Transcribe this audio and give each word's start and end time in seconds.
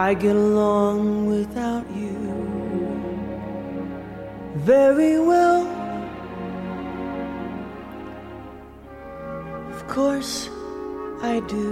I 0.00 0.14
get 0.14 0.34
along 0.34 1.26
without 1.26 1.84
you 1.94 2.16
very 4.54 5.20
well. 5.20 5.66
Of 9.74 9.86
course, 9.88 10.48
I 11.20 11.40
do. 11.40 11.66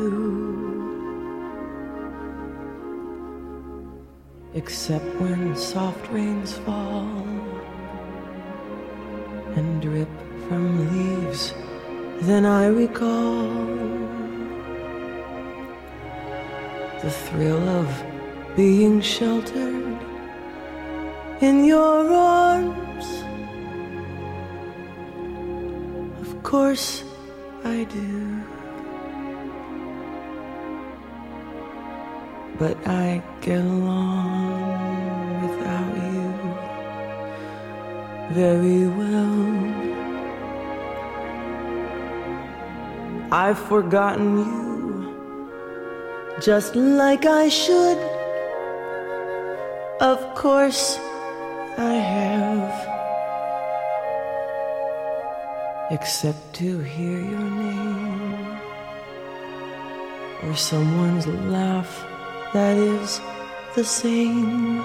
Except 4.52 5.06
when 5.22 5.56
soft 5.56 6.06
rains 6.12 6.52
fall 6.52 7.08
and 9.56 9.80
drip 9.80 10.12
from 10.48 10.64
leaves, 10.92 11.55
then 12.20 12.45
I 12.45 12.66
recall 12.66 13.48
the 17.00 17.10
thrill 17.10 17.66
of 17.80 18.17
being 18.58 19.00
sheltered 19.00 19.96
in 21.40 21.64
your 21.64 22.12
arms. 22.12 23.06
Of 26.20 26.42
course, 26.42 27.05
I 27.62 27.84
do. 27.84 28.42
But 32.58 32.77
I 32.84 33.22
get 33.42 33.60
along 33.60 34.80
without 35.46 35.94
you 36.11 36.27
very 38.42 38.88
well. 38.98 39.38
I've 43.30 43.61
forgotten 43.72 44.38
you 44.38 44.58
just 46.40 46.74
like 46.74 47.24
I 47.24 47.48
should. 47.48 48.17
Of 50.00 50.32
course, 50.36 50.96
I 51.77 51.94
have. 51.94 52.70
Except 55.90 56.55
to 56.55 56.78
hear 56.78 57.18
your 57.18 57.50
name 57.50 58.58
or 60.44 60.55
someone's 60.55 61.27
laugh 61.27 62.06
that 62.52 62.77
is 62.77 63.20
the 63.74 63.82
same. 63.82 64.84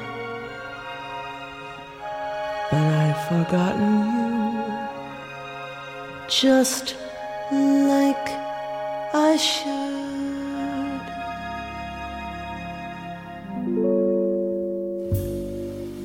But 2.72 2.82
I've 2.82 3.28
forgotten 3.28 3.94
you 4.16 4.64
just 6.28 6.96
like 7.52 8.30
I 9.14 9.38
should. 9.38 9.83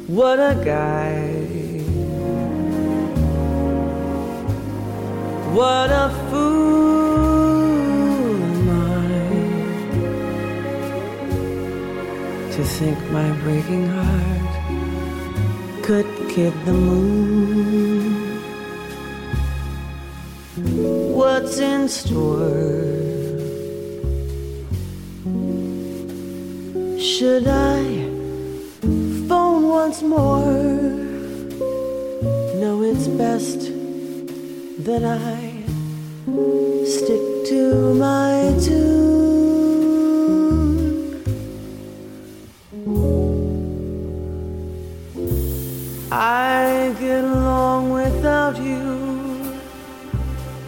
What 0.09 0.39
a 0.41 0.55
guy. 0.65 1.21
What 5.53 5.91
a 5.91 6.09
fool 6.31 7.19
am 8.43 8.71
I 8.71 9.21
to 12.53 12.65
think 12.65 12.99
my 13.11 13.31
breaking 13.43 13.87
heart 13.89 14.49
could 15.83 16.07
kid 16.31 16.55
the 16.65 16.73
moon. 16.73 18.15
What's 21.15 21.59
in 21.59 21.87
store? 21.87 22.49
Should 26.99 27.47
I 27.47 28.08
once 29.89 30.03
more? 30.03 30.53
Know 32.61 32.83
it's 32.83 33.09
best 33.09 33.61
that 34.85 35.03
I 35.03 35.65
stick 36.85 37.25
to 37.49 37.95
my 37.95 38.53
tune. 38.67 39.09
I 46.13 46.95
get 47.01 47.25
along 47.25 47.91
without 47.91 48.59
you 48.61 48.85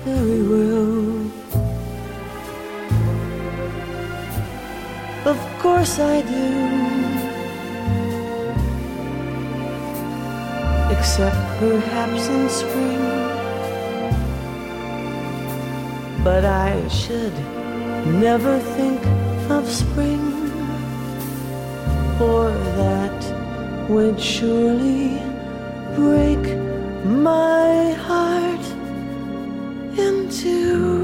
very 0.07 0.43
well. 0.53 1.31
Of 5.27 5.39
course 5.59 5.99
I 5.99 6.23
do. 6.23 7.10
Except 11.01 11.35
perhaps 11.59 12.29
in 12.29 12.49
spring. 12.51 13.01
But 16.23 16.45
I 16.45 16.87
should 16.89 17.33
never 18.21 18.59
think 18.77 19.01
of 19.49 19.67
spring, 19.67 20.21
for 22.19 22.51
that 22.81 23.19
would 23.89 24.21
surely 24.21 25.19
break 25.97 26.45
my 27.07 27.93
heart 28.07 28.65
into. 29.99 31.00